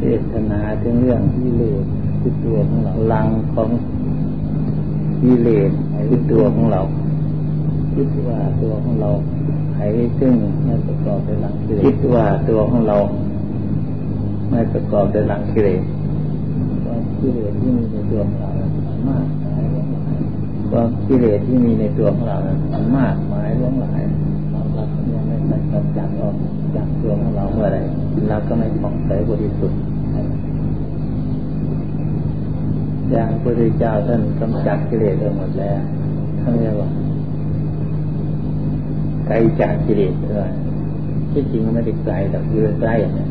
[0.00, 1.84] เทศนาถึงเรื่องกิเลส
[2.20, 3.70] คือตัวของเราลังของ
[5.22, 5.70] กิเลส
[6.08, 6.80] คือตัวของเรา
[7.94, 9.10] คิดว่าตัวของเรา
[9.74, 9.78] ไข
[10.18, 10.34] ซึ่ง
[10.64, 12.96] ไม่ประกอบด้วยลังกิเลสคิดว่าตัวของเรา
[14.50, 15.82] ไม่ประกอบด้วยลังกิเลส
[16.84, 18.48] ความกิเลสที่มีในตัวของเรา
[19.08, 20.18] มากมายหลงหลาย
[20.70, 22.36] ความกิเลสที่มีในตัวของเรา
[22.72, 24.00] มันมากมายหลงหลาย
[25.10, 26.34] เราเรายังไม่ได้กำจัดออก
[26.76, 27.78] จากตัวของเราเมื่อไร
[28.28, 29.80] เราก็ไม่ผ่องใสบริสุทธิ์
[33.10, 35.80] อย่างพระพุทธเจ้าท่านกำจัดกิเลสหมดแล้ว
[36.40, 36.90] ท่านเรียกว่า
[39.26, 40.50] ไกลจากกิเลสเลย
[41.32, 43.28] ที่จริงมันไม่ได้ไกลแต่คือใกล้เนี่ย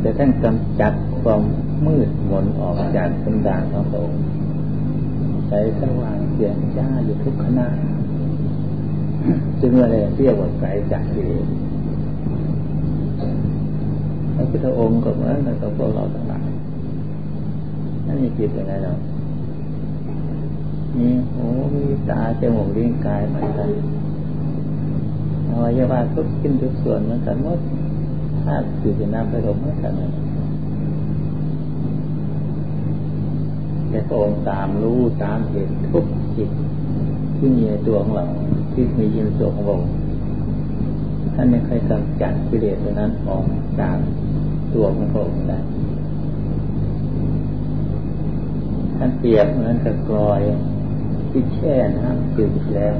[0.00, 1.42] แต่ท่านกำจัดความ
[1.86, 4.22] มืดมนออกจากสันดานของพระองค์
[5.48, 7.68] ใจสว่างเสียงจ้าอยู่ทุกขณะ
[9.60, 11.46] จึงอะไรเรียกว่าไกลจากกิเลส
[14.34, 16.46] พระพุทธองค์ก็เหมือนกับพวกเราทั้งหลาย
[18.06, 18.92] นั่นมีจิตยังไงเรา
[20.98, 23.70] มีหูมีตาจมูกลิ้นกายเหมือนกัน
[25.48, 27.60] อวัยวะทุกชิ้นทุกส่วนเหมือนกันหมด
[28.44, 29.92] ธาตุคือเป็นน้ำประดมเหมือนกัน
[33.90, 36.04] แต่พระองค์ตามรู้ตามเห็นทุก
[36.36, 36.50] จิต
[37.36, 38.26] ที่มีในตัวของเรา
[38.78, 39.76] ที่มีอยู่ในตัวของเรา
[41.34, 43.44] ท่านไม่เคยกำจัดกิเลสตัวนั้นออก
[43.80, 43.96] จาก
[44.74, 45.58] ตัวของพระองค์ได้
[48.96, 50.40] ท่านเปรียบเหมือนกับกลอย
[51.30, 52.94] ที่แช่น้ำจืดแล้ว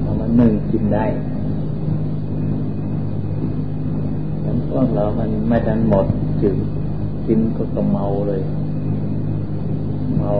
[0.00, 1.06] เอามาหนึ่งกินได้
[4.44, 6.06] ทั้งพวกเรามันไม่ทันหมด
[6.42, 6.56] จืด
[7.26, 8.42] กินก็ต้องเมาเลย
[10.18, 10.32] เมา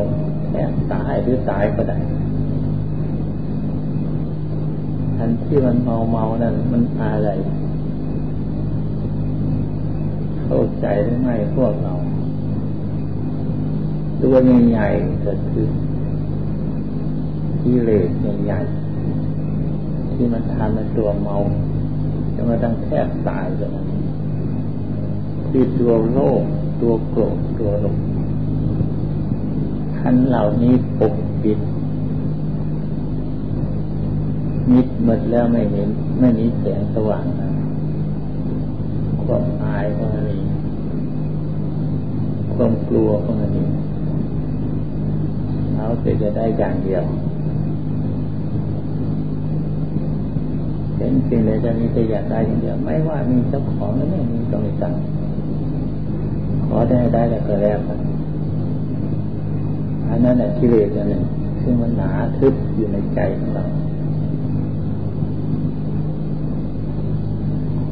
[0.48, 1.98] แทบตายหรือตายก็ได้
[5.17, 7.31] ทันที่มันเมาเมานั่นมันอะไร
[10.45, 11.95] เข้าใจหรือไม่พวกเรา
[14.22, 14.34] ตัว
[14.69, 15.67] ใหญ่ๆก็คือ
[17.62, 18.09] กิเลส
[18.44, 21.37] ใหญ่ๆที่มันทำเป็นตัวเมา
[22.34, 23.71] จนมาตั้งแทบตายเลย
[25.49, 26.43] คือตัวโลภ
[26.81, 27.97] ตัวโกรธตัวหลง
[29.97, 31.59] ท่านเหล่านี้ปกปิด
[34.72, 35.88] มิดหมดแล้วไม่เห็น
[36.21, 37.50] ไม่มีแสงสว่างนะ
[39.25, 40.38] ความอายก็ไม่มี
[42.54, 43.65] ความกลัวก็ไม่มี
[45.75, 45.87] เขา
[46.22, 47.05] จะได้อย่างเดียว
[50.97, 54.94] เห็นสิ่งใดจะมีแต่อยากได้อย่างเดียว ไม่ว่ามีเจ้าของหรือไม่มีต้องมีตัง
[56.66, 57.99] ขอได้ได้แล้วก็แล้วกัน
[60.09, 61.25] อันนั้นแหละกิเลสนั่น
[61.62, 63.65] ซึ่งมันหนาทึบอยู่ในใจของเรา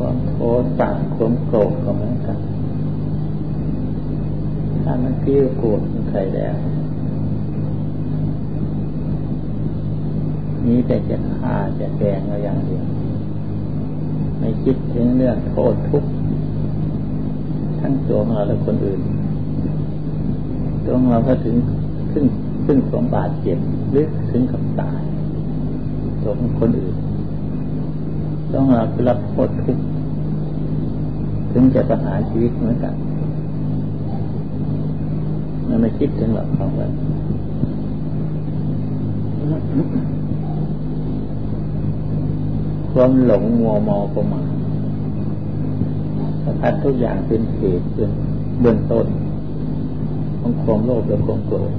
[0.07, 2.39] ความโทษต่างความโกรธก็เหมือนกัน
[4.83, 6.55] ถ้ามันเกลี้ยโกรธมันใครแล้ว
[10.67, 12.85] นี้แต่จะฆ่าจะแกงเราอย่างเดียว
[14.39, 16.11] ไม่คิดถึงเรื่องโทษทุกข์
[17.81, 19.01] ทั้งตัวของเราและคนอื่น
[20.85, 21.57] ตัวของเราก็ถึง
[22.13, 22.25] ขึ้น
[22.65, 23.59] ขึ้นสมบาดเจ็บ
[23.91, 25.01] หรือถึงกับตาย
[26.23, 26.97] ตัวของคนอื่น
[28.51, 29.85] ตัวของเราคือรับโทษทุกข์
[31.57, 32.95] ถึงจะประหารชีวิตเหมือนกัน
[35.69, 36.91] มันไม่คิดถึงหลักของมัน
[42.93, 44.47] ความหลงมัวเมาประมาท
[46.45, 48.11] สารพัดทุกอย่างเป็นเหตุเป็น
[48.61, 49.07] เบื้องต้น
[50.41, 51.73] ของความโลภและความโกรธ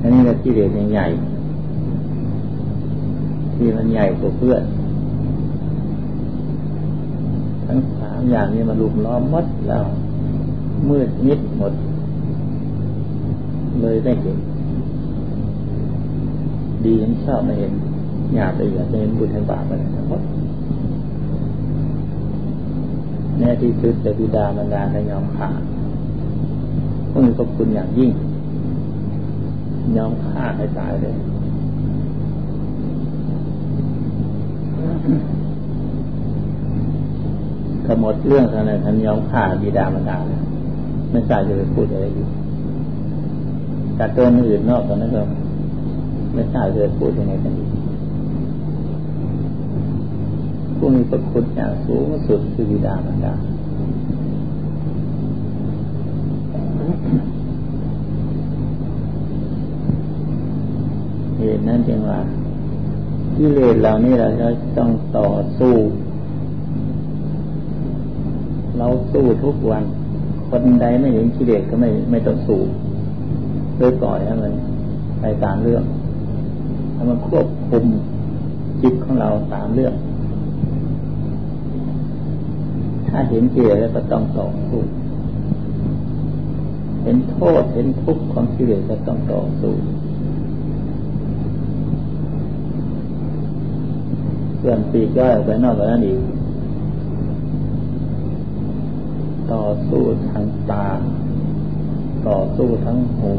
[0.00, 1.06] อันนี้เราที่เรียนใหญ่
[3.54, 4.62] ที่มันใหญ่กว่าเพื่อน
[7.66, 9.84] ทั้งสาม อย่างนี้มาลุมล้อมมดแล้ว
[10.88, 11.72] มืดมิดหมด
[13.80, 14.38] เลยได้เห็น
[16.84, 17.72] ดีเห็นชอบไม่เห็น
[18.34, 20.22] อยากไปอยากจะเห็นบุญเห็นบาปอะไรทั้งหมด
[23.38, 25.48] แน่ที่สุดแต่บิดามารดาได้ยอมขา
[27.10, 28.10] พวกนี้ขอบคุณอย่างยิ่ง
[29.96, 31.14] ยอมฆ่าให้ตายเลย
[37.86, 40.18] ขมดเรื่องอะไรท่านยอมฆ่าบิดามารดา
[41.10, 42.26] ไม่ทราบจะไปพูดอะไรอยู่
[43.96, 45.22] แต่ตัวอื่นนอกจากนั้นก็
[46.34, 47.68] ไม่ทราบจะไปพูดยังไงกันอีก
[50.76, 53.34] ผู้มีพระคุณอย่างสูงสุดคือบิดามารดา
[61.38, 62.18] เหตุนั้นจึงว่า
[63.36, 64.48] กิเลสเหล่านี้เราจะ
[64.78, 65.28] ต้องต่อ
[65.58, 65.74] สู้
[68.78, 69.84] เราสู้ทุกวัน
[70.50, 72.60] คนใดไม่เห็นกิเลสก็ไม่ไม่ต้องสู้
[73.76, 74.52] โดยปล่อยให้มัน
[75.20, 75.84] ไปตามเรื่อง
[76.94, 77.84] ให้มันควบคุม
[78.82, 79.94] จิตของเราตามเรื่อง
[83.08, 84.82] ถ้าเห็นกิเลสแล้วก็ต้องต่อสู้
[87.02, 89.74] เห็นโทษเห็นทุกข์ของกิเลสก็ต้องต่อสู้
[94.62, 96.18] ส่วนปีกย่อยไปนอกจากนั้นอีก
[99.52, 100.88] ต่อสู้ทางตา
[102.28, 103.32] ต่อสู้ทั้งหู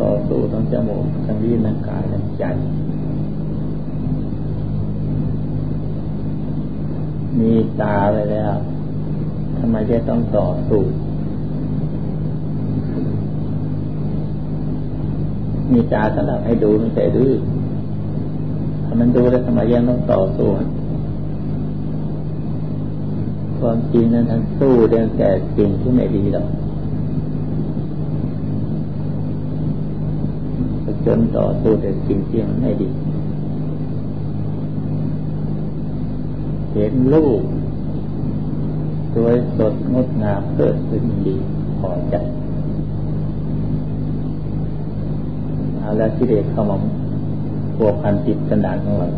[0.00, 2.44] ต่อสู้ทั้งจมูกทั้งลิ้นทั้งกายทั้งใจ
[7.38, 8.52] มีตาไปแล้ว
[9.58, 10.82] ทำไมจะต้องต่อสู้
[15.72, 17.32] มีตาสำหรับให้ดูไม่ใช่ดื้อ
[18.84, 20.48] ถ้ามันดูแล้วทำไมยังต้องต่อสู้
[23.70, 26.46] ความจริงนั้นท่านสู้เรื่องแต่สิ่งที่ไม่ดีหรอก
[31.06, 32.88] จนต่อสู้แต่สิ่งที่มันไม่ดี
[36.72, 37.40] เห็นลูก
[39.14, 41.36] สวยสดงดงามเกิดขึ้นดี
[41.78, 42.14] พอใจ
[45.78, 46.76] เอาแล้วที่เด็กเข้ามา
[47.76, 49.08] พวกพันจิตกันดานของเรา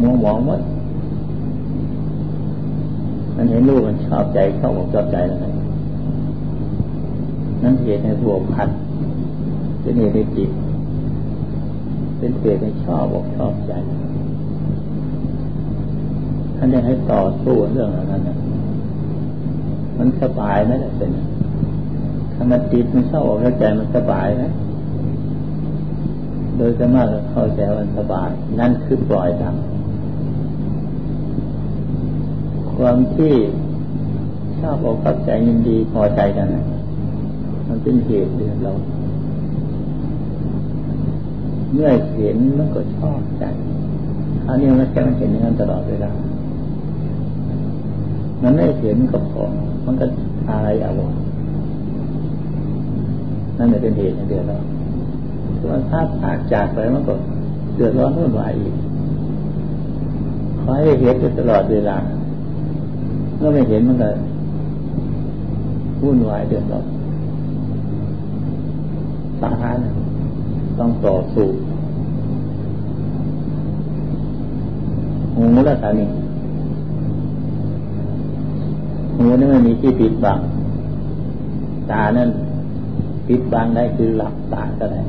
[0.00, 0.62] มัวหมองหมด
[3.36, 5.38] มันเห็นลูกมันชอบใจเข้าอกชอบใจแล้ว
[7.62, 8.68] นั่นเหตุในพวพัน
[9.80, 10.50] เป็นเหตุในจิต
[12.18, 13.72] เป็นเหตุในชอบอกชอบใจ
[16.56, 18.36] ท่านยังให้ต่อสู้เรื่องอะไรนั้นนะ
[19.98, 21.10] มันสบายไหมล่ะเป็น
[22.32, 24.52] ถ้ามันจิตมันเศร้าอกใจมันสบายนะ
[26.56, 28.30] โดยจะมากเข้าใจมันสบาย
[28.60, 29.54] นั่นคือปล่อยดัง
[32.78, 33.32] ความที่
[34.60, 36.64] ชอบอกขับใจยินดีพอใจกันนะ
[37.68, 38.72] มันเป็นเหตุเดือดเรา
[41.72, 43.44] เมื่อเห็นมันก็ชอบใจ
[44.46, 46.10] อันนี้มันแค่มันเห็นอย่างนั้นตลอดเวลา
[48.42, 49.42] มันไม่เห็นก็พอ
[49.86, 50.06] มันก็
[50.50, 50.92] อะไรเอา
[53.58, 54.64] นั่นเป็นเหตุเดือดร้อน
[55.60, 57.14] ส่วนถ้าผากจากไปมันก็
[57.74, 58.74] เดือดร้อนวุ่นวายอีก
[60.60, 61.96] ขอให้เห็นตลอดเวลา
[63.46, 64.10] เมื่อไม่เห็นมันก็
[66.02, 66.86] วุ่นวายเดือดร้อน
[69.40, 69.78] สาหัส
[70.78, 71.46] ต้องต่อสู้
[75.34, 76.08] หูแล้วค่ะนี่
[79.16, 80.38] หูนี่มันมีที่ปิดบัง
[81.90, 82.30] ตานั่น
[83.28, 85.00] ปิดบังได้คือหลับตาก็ได้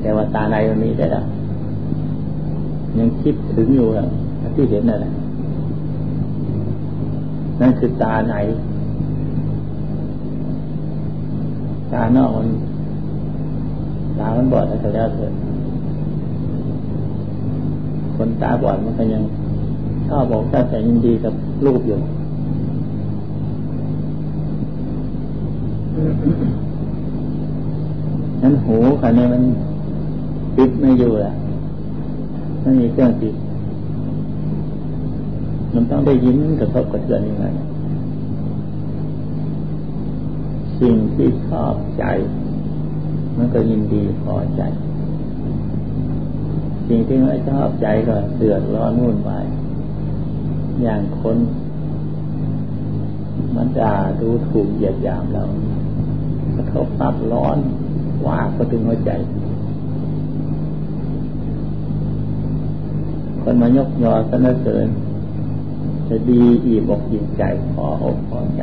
[0.00, 1.24] แต่ว่าตาในมันมีได้ล้ว
[2.98, 4.04] ยังคิดถึงอยู่อะ
[4.56, 5.12] ที่เห็นนั่นแหละ
[7.60, 8.34] นั่นคือตาไหน
[11.92, 12.48] ตานอกมัน
[14.18, 15.32] ตามันบอดแล้วแล้วเถิด
[18.16, 19.22] คนตาบอดมันก็ยัง
[20.08, 21.34] ชอบบอกถ้าแต่ยินดีกับ
[21.64, 21.98] รูปอยู่
[28.42, 29.42] นั้นหูคันนี้มัน
[30.56, 31.32] ปิดไม่อยู่แหละ
[32.62, 33.34] ไม่มีเครื่องปิด
[35.74, 37.46] มันต้องได้ยินกระทบกระเทือนยังไง
[40.80, 42.04] สิ่งที่ชอบใจ
[43.36, 44.62] มันก็ยินดีพอใจ
[46.88, 49.46] สิ่งที่ไม่ชอบใจก็เดือดร้อนวุ่นวาย
[50.82, 51.36] อย่างคน
[53.54, 55.44] มันด่าดูถูกเหยียดหยามเรา
[56.56, 57.56] กระทบปับร้อน
[58.26, 59.10] ว่าก็ถึงหัวใจ
[63.42, 64.86] คนมายกยอสนเสริญ
[66.12, 67.42] จะดีอีบอกยินใจ
[67.74, 68.62] พออกพอใจ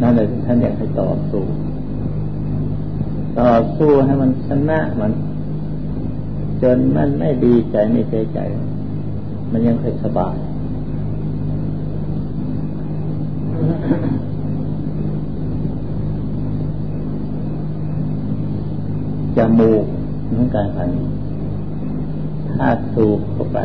[0.00, 1.44] นั่นเลยท่านอยากให้ต่อสู้
[3.38, 5.12] ต่อสู้ให้มันชนะมัน
[6.62, 8.38] จนมันไม่ดีใจไม่เสียใจ
[9.52, 10.36] มันยังเคยสบาย
[19.36, 19.84] จมูก
[20.30, 20.84] เหมือนกันค่ะ
[22.54, 23.58] ถ้าสูบเข้าไป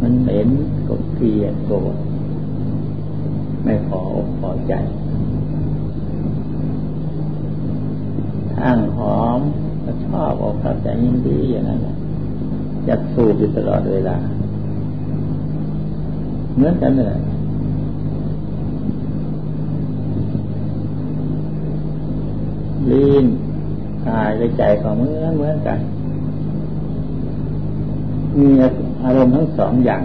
[0.00, 0.48] มันเหม็น
[0.88, 1.94] ก็เกลียดโกรธ
[3.64, 4.72] ไม่พออกพอใจ
[8.56, 9.40] ทางหอม
[9.84, 11.80] ก็ชอบออกขับใจยินดีอย่างนั้น
[12.86, 14.16] อยากสูบอยู่ตลอดเวลา
[16.54, 17.18] เหมือนกันเลย
[22.90, 23.24] ลีน
[24.06, 25.78] กายและใจก็เหมือนเหมือนกัน
[28.38, 28.48] มี
[29.04, 30.02] อารมณ์ทั้งสองอย่าง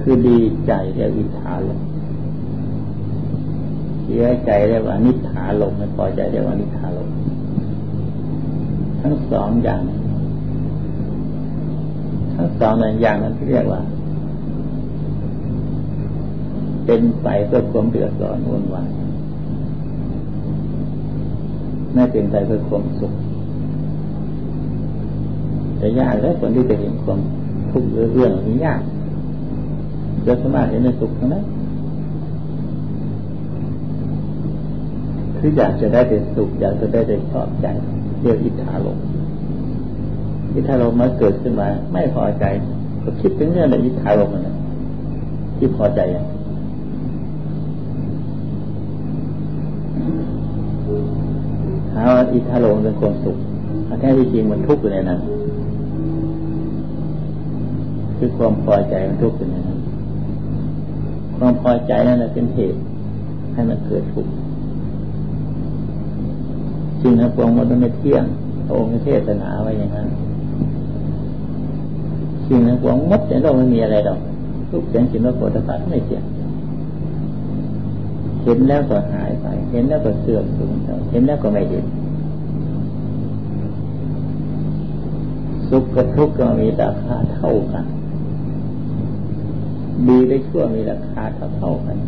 [0.00, 1.80] คือดีใจเรียกวิชาลม
[4.02, 7.08] เสียใจเรียกว่านิถาลมไม่พอใจเรียกว่านิถาลม
[9.00, 9.82] ทั้งสองอย่าง
[12.34, 13.80] ทั้งสองอย่างนั้นเรียกว่า
[16.86, 18.88] เป็นไปเพื่อความเดือดร้อนวุ่นวาย
[21.94, 23.12] ไม่เป็นไปเพื่อความสุข
[25.84, 27.20] แต่ยากแล้วคนที่จะเห็นความ
[27.70, 28.80] ทุกข์เรื่องนี้ยาก
[30.26, 31.44] จะสามารถเห็นในสุขทั้งนั้น
[35.38, 37.66] คืออยากจะได้แต่สุขอยากจะได้แต่ชอบใจ
[38.20, 38.98] เรียกอิทธาลม
[40.54, 42.44] อิทธาลมมาเกิดขึ้นมา ไม่พอใจ
[43.02, 44.56] ก็คิดถึงเรื่องในอิทธาลมนะ
[45.58, 46.24] ที่พอใจอะ
[51.94, 53.36] หาว่าอิทธาลมเป็นความสุข
[54.00, 55.20] แท้ที่จริงมันทุกข์อยู่ในนั้น
[58.16, 59.78] คือความพอใจมันทุกข์อยู่ในนั้น
[61.36, 62.78] ความพอใจนั่นแหละเป็นเหตุ
[63.52, 64.32] ให้มันเกิดทุกข์
[67.00, 68.24] จริงนะพระองมันไม่เที่ยง
[68.66, 70.08] พระองค์เทศนาไว้อย่างนั้น
[72.46, 74.18] จริงนะพระองมดในโลกไม่มีอะไรหรอก
[74.70, 76.24] ทุกเสียงกินว่าโกฏฐัไม่เที่ยง
[78.42, 80.74] เห็นแล้วก็หายไป เห็นแล้วก็เสื่อมสูญ
[81.10, 81.84] เห็นแล้วก็ไม่เห็น
[85.68, 87.84] สุขกับทุกข์ก็มีราคาเท่ากัน
[90.08, 91.98] ดีได้ชั่วมีราคาเท่าเท่ากัน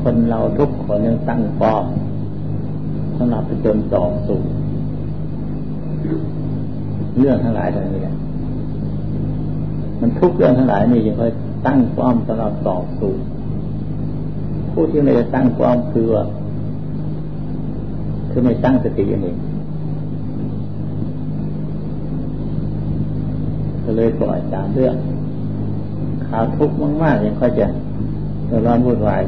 [0.00, 1.84] คนเราทุกคนยังตั้งปอม
[3.16, 4.40] สำหรับไปจนต่อสู่
[7.18, 8.02] เรื่องทั้งหลายทั้งนี้
[10.00, 11.32] มันทุกเรื่องทั้งหลายนี่ยังค่อย
[11.66, 13.12] ตั้งป้อมสำหรับต่อสู้
[14.72, 16.24] ผู้ที่ไม่ได้ตั้งป้อมคือว่า
[18.30, 19.36] คือไม่ตั้งสติเอง
[23.90, 24.94] ก็เลยปล่อยตามเรื่อง
[26.28, 27.66] ข่าวทุกข์มากๆยังค่อยจะ
[28.66, 29.22] ร้อนวุ่นวาย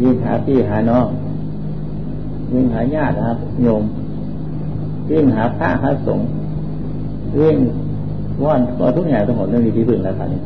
[0.00, 1.06] ยิ่งหาพี่หาน้อง
[2.52, 3.82] ยิ่งหาญาติครับโยม
[5.10, 6.26] ยิ่งหาพระหาสงฆ์
[7.38, 7.56] ยิ่ง
[8.44, 10.40] ว่านก็ทุกอย่างทั้งหมดเรื่องที่พึ่งแล้วครับนี้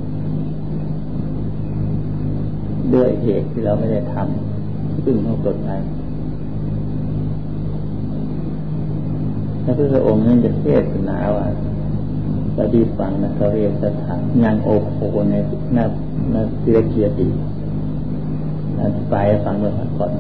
[2.95, 5.81] ด้วยเหตุที่เราไม่ได้ทำพึ่งของกฎหมาย
[9.65, 11.47] พระพุทธองค์นั้นจะเทศนาว่า
[12.57, 14.99] ปฏิฟังนะเขาเรียนสถานยังโอโค
[15.31, 15.35] ใน
[15.77, 15.85] นา
[16.35, 17.27] นาเสียเกียรติ
[18.81, 20.13] อธิบายฟังเมื่อก่อน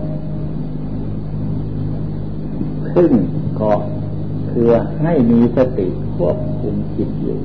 [2.92, 3.12] ขึ้น
[3.60, 3.72] ก็
[4.50, 4.68] คือ
[5.02, 5.86] ให้มีสติ
[6.16, 7.38] ควบคุมจิตอยู่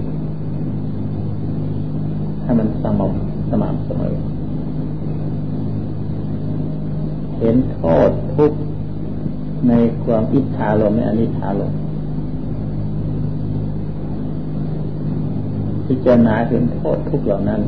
[2.43, 4.15] ให้มันสม่ำสม่ำเสมอ
[7.39, 8.51] เห็นโทษทุก
[9.67, 11.73] ในความอิทธาลมในอนิธาลม
[15.87, 17.61] พิจารณาเห็นโทษทุกเหล่านั้น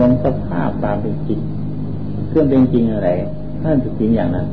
[0.00, 1.40] ลงสภาพตามเป็นจริง
[2.28, 3.10] เครื่องเป็นจริงอะไร
[3.64, 4.46] นั่นเป็นจริงอย่างนั้น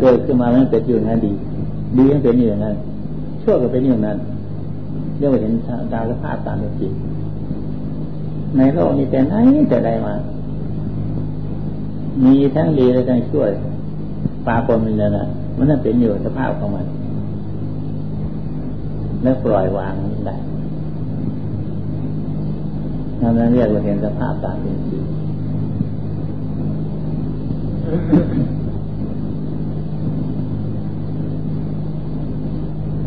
[0.00, 1.32] เกิดขึ้นมาแล้วเป็นอยู่างนั้นดี
[1.96, 2.74] ดีก็เป็นอย่างนั้น
[3.42, 4.18] ชั่วก็เป็นอย่างนั้น
[5.18, 5.52] เรียกว่าเห็น
[5.92, 6.92] ตามสภาพตามเป็นจริง
[8.56, 9.34] ในโลกนี้แต่ไหน
[9.68, 10.14] แต่ใดมา
[12.24, 13.44] มีทั้งดีและทั้งชั่ว
[14.46, 15.26] ปาปนมันนะ
[15.60, 16.86] มันนั่นเป็นอยู่สภาพของมัน
[19.22, 19.94] แล้วปล่อยวาง
[20.26, 20.36] ได้
[23.20, 25.04] นั่นเรียกว่าเห็นสภาพตามเป็นจริง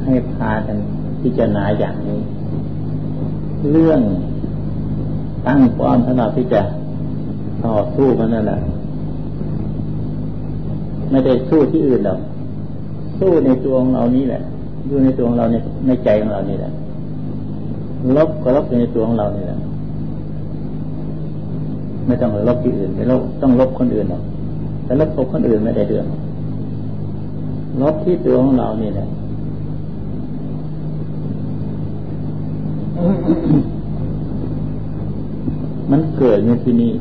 [0.03, 0.77] ให้พากัน
[1.21, 2.19] พิจารณาอย่างนี้
[3.71, 4.01] เรื่อง
[5.47, 6.61] ตั้งความสำหรับที่จะ
[7.65, 8.59] ต่อสู้มันนั่นแหละ
[11.09, 12.19] ไม่ได้สู้ที่อื่นหรอก
[13.19, 14.41] สู้ในตัวของเรานี้แหละ
[14.87, 15.55] อยู่ในตัวของเราใน
[15.87, 16.71] ในใจของเรานี่แหละ
[18.17, 19.59] ลบก็ลบอยู่ในตัวของเรานี่แหละ
[22.07, 24.23] ไม่ต้องลบที่อื่นไม่ลบต้องลบคนอื่นหรอก
[24.85, 26.05] แต่ลบคนอื่นไม่ได้เรื่อง
[27.81, 29.07] ลบที่ตัวของเรานี่แหละ
[35.91, 36.91] มันเกิดในที่นี้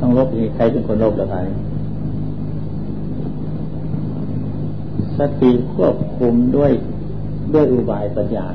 [0.00, 1.38] ต้องลบที่ใครเป็นคนลบหรือใคร
[5.18, 6.72] สติควบคุมด้วย
[7.54, 8.46] ด้วยอุบายปัญญา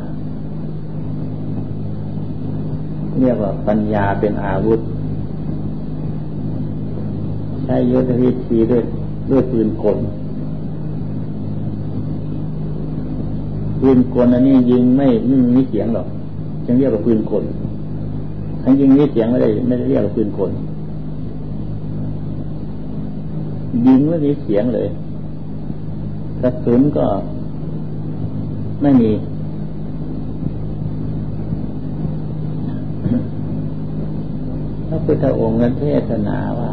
[3.19, 4.79] เรียกว่าปัญญาเป็นอาวุธ
[7.63, 8.83] ใช้ยุทธวิธีด้วย
[9.29, 9.97] ด้วยปืนกล
[13.81, 16.07] ปืนกลอันนี้ยิงไม่ไม่มีเสียงหรอก
[16.65, 17.43] จึงเรียกว่าปืนกล
[18.63, 20.51] ทั้งยิงนี้เสียงไม่ได้ไม่ได้เรียกว่าปืนกล
[23.85, 24.87] ยิงไม่มีเสียงเลย
[26.43, 27.07] กระสุนก็
[28.81, 29.11] ไม่มี
[34.87, 36.71] พระพุทธองค์นั้นเทศนาว่า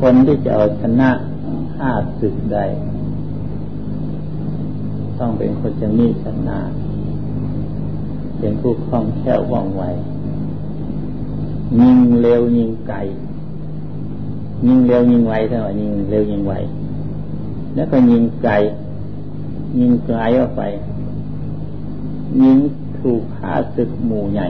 [0.00, 1.10] คนที่จะเอาชนะ
[1.74, 1.90] ข้า
[2.20, 2.58] ศึกใด
[5.18, 6.58] ต้องเป็นคนจะมีชนะ
[8.38, 9.82] เป็นผู้คล่องแคล่วว่องไว
[11.80, 12.98] ยิงเร็วยิงไกล
[14.66, 16.52] ยิงเร็วยิงไวเท่าไหร่ยิงเร็วยิงไว
[17.74, 18.52] แล้วก็ยิงไกล
[19.78, 20.62] ยิงไกลออกไป
[22.42, 22.56] ยิง
[22.98, 24.46] ถูกฆ่าศึกหมู่ใหญ่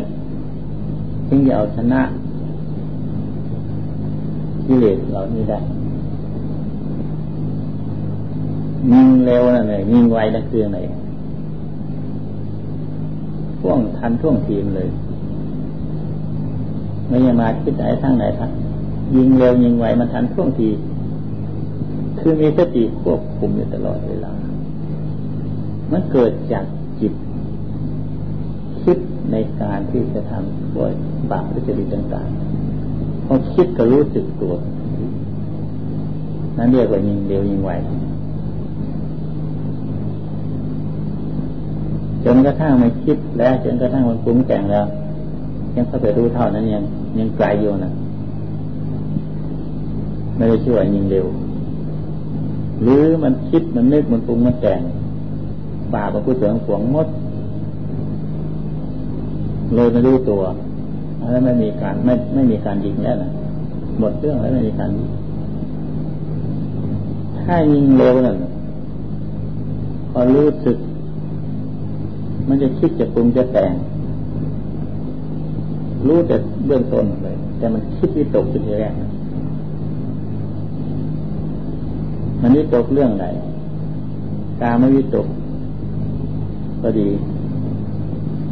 [1.29, 2.01] ถึงจะเอาชนะ
[4.67, 5.59] กิเลสเหล่านี้ได้
[8.93, 10.79] ยิงเร็วนั่นเลยยิงไวนั่นคืออะไร
[13.61, 14.89] ท่วงทันท่วงทีมเลย
[17.09, 18.51] ไม่ยังมาคิดไหนทั้งไหนทั้ง
[19.17, 20.69] ยิงเร็วยิงไวมันทันท่วงที
[22.19, 24.33] คือมีสติควบคุมอยู่ตลอดเวลา
[25.93, 26.65] มันเกิดจาก
[27.01, 27.13] จิต
[28.83, 28.99] คิด
[29.33, 30.93] ในการที่จะทำด้วย
[31.31, 34.55] บาปวิจริตต่างๆพอคิดก็รู้สึกตัว
[36.57, 37.71] นั่นเรียกว่ายิงเร็วยิงไว
[42.25, 44.87] จนกระทั่งมันคิดแล้วจนกระทั่งมันปรุงแต่งแล้ว
[45.77, 46.85] ยังเข้าไปรู้เท่านั้นยัง
[47.19, 47.93] ยังไกลอยู่นะ
[50.39, 51.27] ไม่ได้ช่วยยิงเร็ว
[52.83, 54.81] หรือมันคิดมันนึกมันปรุงมันแต่ง
[55.95, 57.09] บาปมันพูดถึงขวงมด
[59.75, 60.43] เลยไม่รู้ตัว
[61.31, 63.31] แล้วไม่มีการไม่ไม่มีการยิงแล้วนะ
[63.99, 64.91] หมดเรื่องแล้วไม่มีการ
[67.41, 68.37] ถ้ายิงเร็วนั่น
[70.13, 70.77] พอรู้สึก
[72.49, 73.73] มันจะคิดจะปรุงจะแต่ง
[76.07, 76.37] รู้แต่
[76.67, 78.95] เบื้องต้นเลย แต่มันคิดวิตกจุดทีแรก
[82.41, 83.27] มันวิตกเรื่องไหน
[84.61, 85.27] กาไม่วิตก
[86.83, 87.09] ก็ดี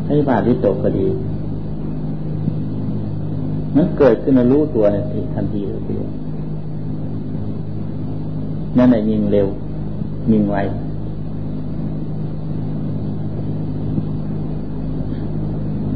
[0.07, 1.07] ให้บาดวิตกก็ดี
[3.77, 5.81] มันเกิดขึ้นมารู้ตัวในทีทันทีเลย
[8.77, 9.47] นั่นแหละยิงเร็ว
[10.31, 10.57] ยิงไว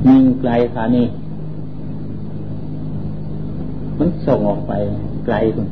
[0.08, 1.06] ยิงไกลค่ะนี่
[3.98, 4.72] มันส่งออกไป
[5.26, 5.66] ไกลคุณ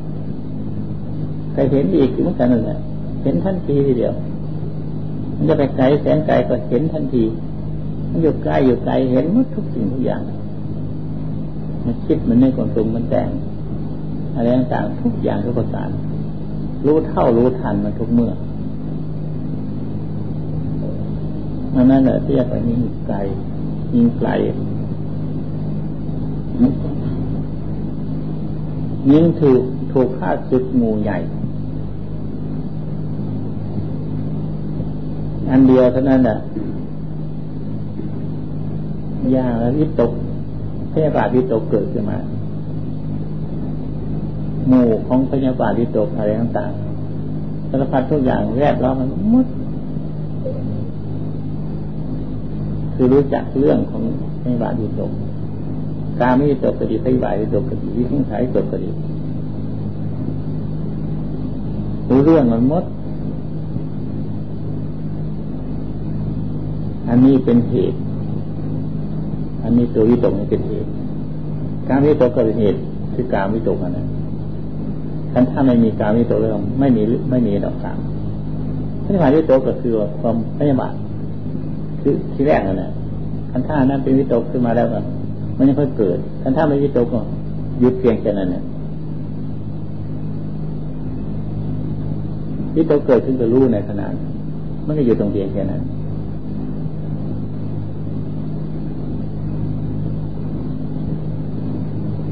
[1.53, 2.79] ใครเห็นอีกเหมือนกันเลย
[3.23, 4.13] เห็นทันทีทีเดียว
[5.35, 7.23] มันจะไปไกลแสนไกลก็เห็นทันที
[8.09, 10.21] มันอยู่ใกล้อยู่ไกลเห็นหมดทุกสิ่งทุกอย่าง
[11.85, 13.29] มันคิดมันในความสุงมันแต่ง
[14.35, 15.89] อะไรต่างๆทุกอย่างทุกประการ
[16.85, 18.31] รู้เท่ารู้ทันมันทุกเมื่อ
[21.73, 23.17] มันนั่นแหละที่จะไปนี่ไกล
[23.93, 24.29] ยิงไกล
[29.11, 31.17] ยิงถูกถูกฆ่าศึกงูใหญ่
[35.49, 36.37] อันเดียวเท่านั้นแหละ
[39.35, 40.11] ยากแล้ววิตก
[40.93, 42.17] พยาบาทวิตกเกิดขึ้นมา
[44.67, 49.47] หมู่ของพยาบาทวิตกอะไรต่างๆสารพัดทุกอย่างแวดล้อมมันมด
[52.93, 54.03] คือรู้จักเรื่องของ
[54.41, 55.11] ไม่บาดีตก
[56.19, 58.89] กาไม่ตกก็ดีไม่บาดีตกก็ดีวิธีขายตกก็ดี
[62.09, 62.83] รู้เรื่องมันมด
[67.09, 67.97] อันนี้เป็นเหตุ
[69.63, 70.89] อันนี้ตัววิตกนี่เป็นเหตุ
[71.89, 72.79] การวิตกก็เป็นเหตุ
[73.15, 74.07] คือการวิตกอันนั้น
[75.33, 77.97] ท่านถ้าไม่มีการวิตกเลยไม่มีไม่มีดอกกาง
[79.05, 80.93] พยาบาทวิตกก็คือความพยาบาท
[82.01, 82.91] คือที่แรกนั่นแหละ
[83.51, 84.99] คันท่านั้นเป็นวิตกขึ้นมาแล้วก็
[85.57, 87.19] มันยังค่อยเกิดคันท่าไม่วิตกก็
[87.79, 88.63] หยุดเพียงแค่นั้นเนี่ย
[92.75, 94.05] วิตกเกิดขึ้นก็รู้ในขณะ
[94.85, 95.81] มันก็อยู่ตรงเพียงแค่นั้น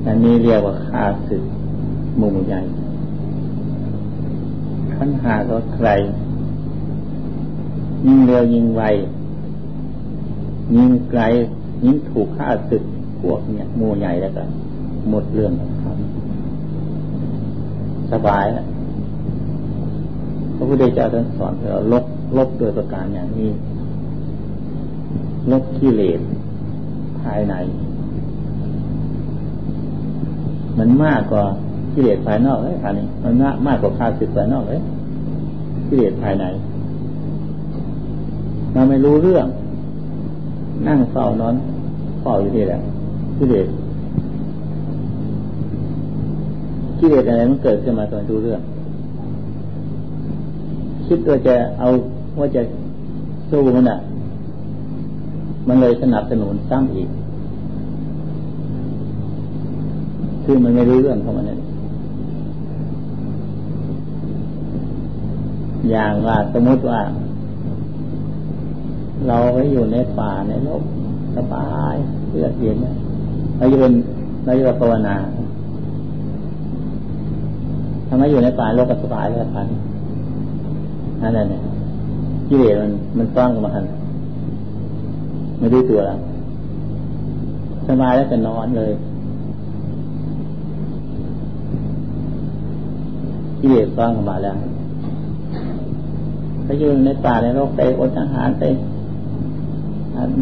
[0.08, 1.43] อันนี้เรียกว่าคาสึก
[2.22, 2.62] มุมใหญ่
[4.93, 5.88] ขันหาก็ใคร
[8.06, 8.82] ยิ่งเร็วยิ่งไว
[10.76, 11.22] ยิงไกล
[11.86, 12.84] ยิงถูกฆ่าศึก
[13.20, 14.43] พวกเนี่ยมูใหญ่แล้วก็
[15.10, 15.52] หมดเรื่อง
[15.84, 15.98] ครับ
[18.12, 18.65] สบายแล้ว
[20.56, 22.06] พระพุทธเจ้าท่านสอนเราลบ
[22.38, 23.50] ลบโดยประการอย่างนี้
[25.52, 26.20] ลบกิเลส
[27.22, 27.56] ภายใน
[30.78, 31.44] มันมากกว่า
[31.94, 33.34] กิเลสภายนอกเลยค่ะนี่มัน
[33.68, 34.82] มากกว่าข้าศึกภายนอกเลย
[35.88, 36.46] กิเลสภายใน
[38.74, 39.48] เราไม่รู้เรื่อง
[40.88, 41.56] นั่งเฝ้านอน
[42.22, 42.80] เฝ้าอยู่ที่แหละ
[43.38, 43.68] กิเลส
[47.00, 48.62] กิเลสอะไรมันเกิดขึ้นมาตอนดูเรื่อง
[51.08, 51.88] คิดว่าจะเอา
[52.40, 52.62] ว่าจะ
[53.50, 53.98] สู้มันอะ
[55.68, 57.10] มันเลยสนับสนุนซ้ำอีก
[60.50, 61.60] คือมันไม่รู้เรื่องของมันนั่น
[65.90, 67.00] อย่างว่าสมมติว่า
[69.28, 70.82] เราไปอยู่ในป่าในโลก
[71.36, 71.96] สบาย
[72.32, 72.78] เลือกเย็น
[73.58, 73.94] เราอยู่เป็น
[74.46, 75.16] เราอยู่ภาวนา
[78.08, 79.68] ทำไมอยู่ในป่าโลกสบายเลยพัน
[81.22, 81.62] นั่นแหละเนี่ย
[82.50, 83.86] กิเลสมันมันซ่อนกันมาหัน
[85.60, 86.20] ไม่รู้ตัวแล้ว
[87.88, 88.94] สบายแล้วจะนอนเลย
[93.60, 94.56] กิเลสซ่อนกันมาแล้ว
[96.63, 98.63] ไปอยู่ในป่าในโลกไปอดอาหารไป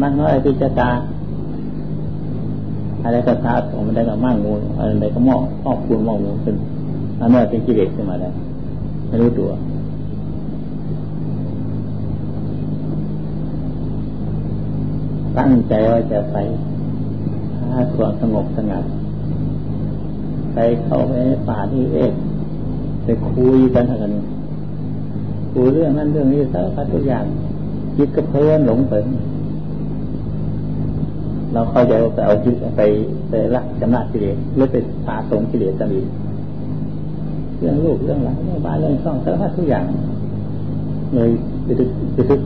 [0.00, 0.88] มันน้อยพิจารณา
[3.02, 6.56] อะไรก็ท้าของมันได้ก็มั่งงูอะไรก็มอกมอกคูณมอกงูเป็น
[7.20, 8.32] อันนั้นเป็นกิเลสขึ้นมาแล้ว
[9.08, 9.50] ไม่รู้ตัว
[15.38, 16.36] ตั้งใจว่าจะไป
[17.60, 18.84] หาความสงบสงัด
[20.54, 22.12] ไปเข้าไปในป่าที่เอก
[23.06, 24.12] ไปคุยกันกัน
[25.52, 27.24] คุยเรื่องนั้นเรื่องนี้สารพัดทุกอย่าง
[27.96, 29.04] คิดก็เพื่อนหลงเปิด
[31.52, 32.82] เราเข้าใจว่าไปเอาจิตไป
[33.28, 36.06] ไปรักจำนากิเลสหรือไปพาสงกิเลสกันอีก
[37.58, 39.84] เรื่องลูกเรื่องหลานเรื่องบ้านเรื่องช่องสารพัดทุกอย่าง
[41.14, 41.30] เลย
[41.64, 42.40] ไปดึกไปดึก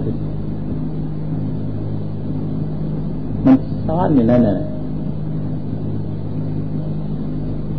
[3.44, 4.56] มันซ้อนอยู่นั่นน่ะ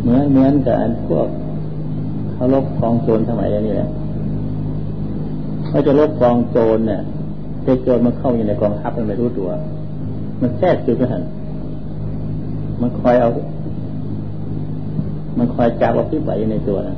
[0.02, 0.76] เหมือนเหมือนกับ
[1.08, 1.28] พวก
[2.42, 3.90] เขาลบกองโจรสมัยนี้แหละ
[5.66, 7.00] เขาจะลบกองโจรเนี่ย
[7.82, 9.48] โจรมันเข้าอยู่ในกองทัพมันไม่รู้ตัว
[10.40, 11.22] มันแทรกอยู่ไปหัน
[12.80, 13.28] มันคอยเอา
[15.38, 16.96] มันคอยจับเอาพิบัยในตัวนะ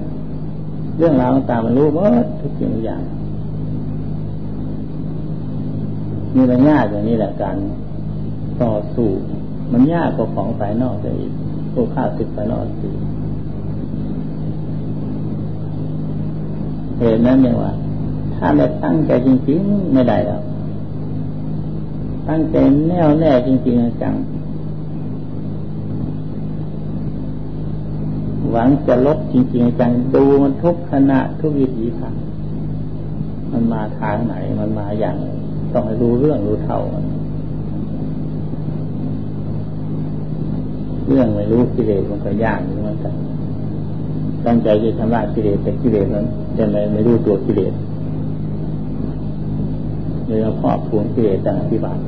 [0.98, 3.02] เรื่องราวต่างมันรู้หมดทุกสิ่งทุกอย่าง
[6.34, 7.56] มีมันยากอย่างนี้แหละการ
[8.62, 9.08] ต่อสู้
[9.72, 11.32] มันยากกว่าของภายนอกไปอีก
[11.72, 12.90] พวกข้าศึกภายนอกสิ
[16.98, 17.72] เหตุนั้นเนี่ยว่า
[18.34, 20.42] ถ้าไม่ตั้งใจจริงๆไม่ได้แล้ว
[22.28, 22.56] ตั้งใจ
[22.88, 24.14] แน่วแน่จริงๆจัง
[28.50, 32.14] หวังจะลดจริงๆจังดูมันทุกขณะทุกวิถีทาง
[33.52, 35.16] มันมาทางไหนมันมาอย่าง
[35.72, 37.04] ต้องให้รู้เรื่องรู้เท่ามัน
[41.08, 43.14] เรื่องไม่รู้กิเลสมันก็ยากเหมือนกัน
[44.46, 46.26] ตั้งใจจะชำระกิเลสแต่กิเลสนั้น
[46.58, 47.72] จะไม่ไม่รู้ตัวกิเลส
[50.26, 52.00] เลยเอาครอบครัวกิเลสต่างอธิบัติ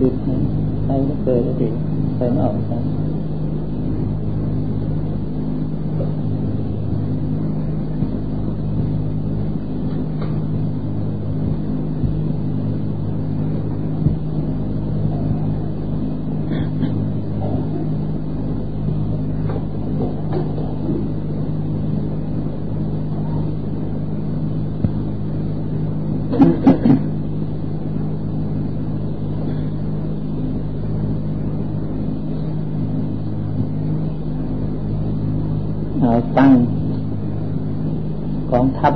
[0.00, 0.14] ติด
[0.84, 1.68] ไปไม่เคยก็ดี
[2.16, 2.78] ใครไม่ออกใช่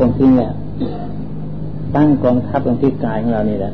[0.04, 0.52] ทัพของจริงเนี่ย
[1.96, 3.72] ตั้งกองทัพของที่กายของเรานี่แหละ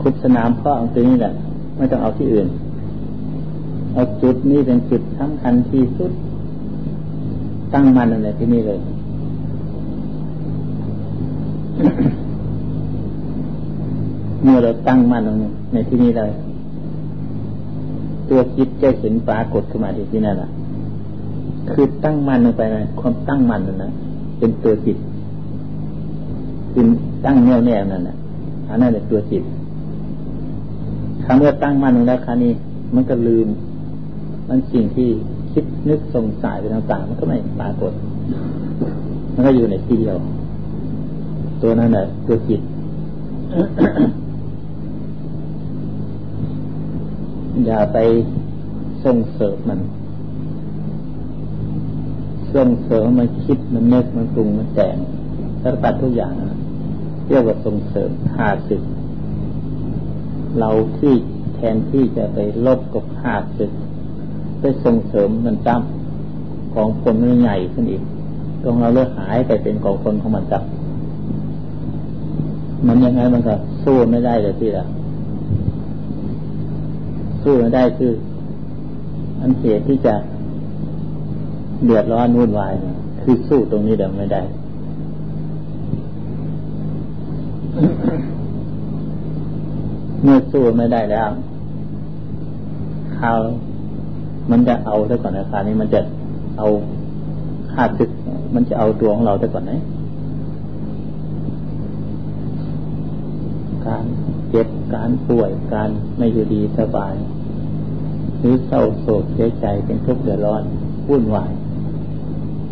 [0.00, 1.32] คุดสนามพ่อของตัวนี้แหละ
[1.76, 2.46] ไม่ต้องเอาที่อื่น
[3.92, 6.12] เอาจุดนี้เป็นจุดสำคัญที่สุด
[7.74, 8.78] ตั้งมันอะไรที่นี่เลย
[14.42, 15.36] เมื่อเราตั้งมันลง
[15.72, 16.30] ในที่นี้เลย
[18.28, 20.50] ตัวคิดจะเห็นปรากฏขึ้นมาที่นั่นแหละ
[21.70, 23.90] คือตั้งมันลงไปนะความตั้งมันนั่นนะ
[24.38, 24.96] เป็นตัวจิต
[26.72, 26.86] เป็น
[27.24, 28.16] ตั้งแน่วแน่นั่นน่ะ
[28.68, 29.42] อันนั้นเป็นตัวจิต
[31.24, 32.52] คำว่าตั้งมั่นลงแล้วครานี้
[32.94, 33.48] มันก็ลืม
[34.48, 35.08] มันสิ่งที่
[35.52, 37.92] คิดนึกสงสัยไปต่างๆมันก็ไม่ปรากฏ
[39.34, 40.16] มันก็อยู่ในที่เดียว
[41.62, 42.60] ตัวนั้นแหละตัวจิต
[47.66, 47.98] อย่าไป
[49.04, 49.80] ส่งเสริมมัน
[52.56, 54.96] ส่งเสริมมันคิดมันนึกมันปรุงมันแต่ง
[55.62, 56.34] สารพัดทุกอย่าง
[57.28, 58.82] เรียกว่าส่งเสริมหาศึก
[60.58, 61.14] เราที่
[61.54, 63.72] แทนที่จะไปลบกับหาศึก
[64.60, 68.02] ไปส่งเสริมมันจ้ำของคนมันใหญ่ขึ้นอีก
[68.62, 70.62] ตรงเราเลือกหายไปเป็นกองคนของมันจับ
[72.86, 74.86] มันยังไงมันก็สู้ไม่ได้เลยที่ละ
[77.42, 78.12] สู้ไม่ได้คือ
[79.40, 80.14] อันเหตุที่จะ
[81.84, 82.72] เดือดร้อนวุ่นวาย
[83.22, 84.42] คือสู้ตรงนี้เดิมไม่ได้
[90.22, 91.28] เมื่อสู้ไม่ได้แล้ว
[93.18, 93.38] ข่าว
[94.50, 96.00] มันจะเอาซะก่อนนะคราวนี้มันจะ
[96.58, 96.68] เอา
[97.72, 98.10] ขาดซึก
[98.54, 99.72] มันจะเอาตัวของเราซะก่อนไหม
[103.86, 104.04] การ
[104.50, 107.14] เจ็บการป่วยการไม่อยู่ดีสบาย
[108.38, 110.62] หรือเศร้าโศกเสียใจเป็นทุกข์เดือดร้อน
[111.08, 111.50] วุ่นวาย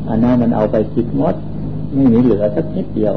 [0.09, 1.35] อันนั้นมันเอาไปคิดมด
[1.95, 3.15] ไม่มีเหลือสักนิดเดียว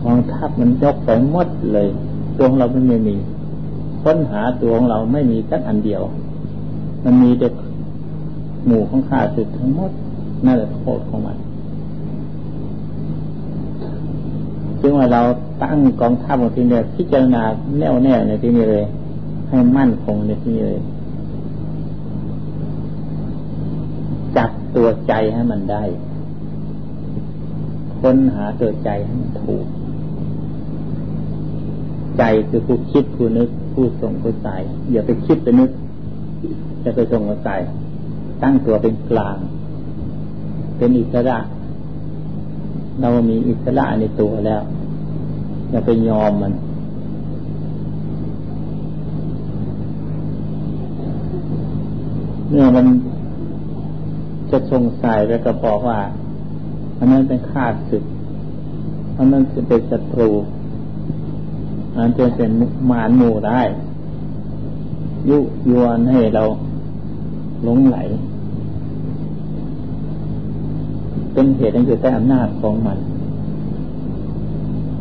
[0.00, 1.88] ของทัพมันยกไปหมดเลย
[2.36, 3.16] ตัวของเราไม่มี
[4.02, 6.02] ค้นหาตัวของเราไม่มีสักอันเดียว
[7.04, 7.48] มันมีแต่
[8.66, 9.90] หมู่ของข้าศึกทั้งหมด
[10.46, 11.36] นั่นแหละโทษของมัน
[14.80, 15.22] จึงว่าเรา
[15.62, 17.42] ตั้งกองทัพของที่นี่พิจารณา
[17.78, 18.84] แน่วแน่ในที่นี้เลย
[19.48, 20.80] ให้มั่นคงในที่นี้เลย
[24.36, 24.50] จับ
[24.90, 25.82] ตัวใจให้มันได้
[28.00, 29.66] ค้นหาตัวใจให้มันถูก
[32.18, 34.56] ใจคือผู้คิดผู้นึก ผู้ส่งผู้ใส่
[34.92, 35.70] อย่าไปคิดไปนึก
[36.84, 37.56] จะไปส่งผู้ใส่
[38.42, 39.36] ตั้งตัวเป็นกลาง
[40.76, 41.38] เป็นอิสระ
[43.00, 44.62] เรามีอิสระในตัวแล้ว
[45.70, 46.52] อย่าไปยอมมัน
[52.48, 52.86] เมื่อมัน
[54.52, 56.00] จะสงสัยแล้วก็บอกว่า
[56.98, 58.04] อันนั้นเป็นข้าศึก
[59.16, 60.30] อันนั้นคือเป็นศัตรู
[61.92, 62.50] อันนั้นจะเป็น
[62.90, 63.60] มารหมู่ได้
[65.28, 65.38] ยุ
[65.70, 66.44] ยวนให้เรา
[67.62, 67.98] หลงไหล
[71.32, 72.98] เป็นเหตุให้อยู่ใต้อำนาจของมัน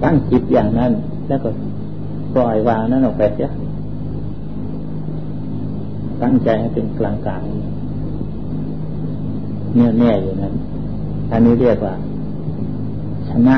[0.04, 0.92] ตั้งจิตอย่างนั้น
[1.28, 1.50] แล้วก็
[2.36, 3.50] ปล่อยวางนั้นออกไปเสีย
[6.22, 7.44] ตั้งใจให้เป็นกลางกลาง
[9.76, 10.54] เนี่ยแน่อย่างนั้น
[11.32, 11.96] อันนี้เรียกว่า
[13.30, 13.58] ชนะ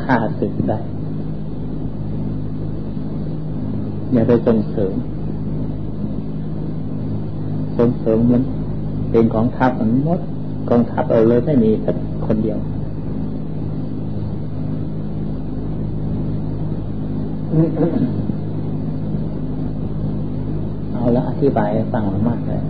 [0.00, 0.78] ฆ่าศึกได้
[4.12, 4.94] อย่าไปส่งเสริม
[7.76, 8.42] ส่งเสริมมัน
[9.10, 10.20] เป็นของทัพมันหมด
[10.70, 12.58] กองทัพเอาเลยไม่มีสักคนเดียว
[20.92, 22.60] เอาละอธิบายฟังมากเลย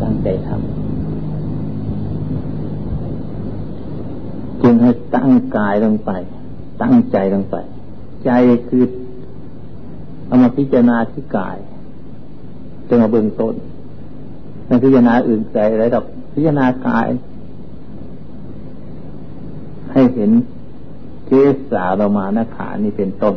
[0.00, 0.62] ตั้งใจทำ
[4.62, 6.10] จึงให้ตั้งกายลงไป
[6.82, 7.56] ตั้งใจลงไป
[8.24, 8.30] ใจ
[8.68, 8.84] คือ
[10.26, 11.56] เอามาพิจารณาที่กาย
[12.88, 13.54] จนมาเบื้องต้น
[14.66, 17.08] ไม่พิจารณาอื่นใจอะไรดอกพิจารณากาย
[19.92, 20.30] ให้เห็น
[21.26, 21.30] เก
[21.70, 23.34] สาเรามานาขานี่เป็นต้น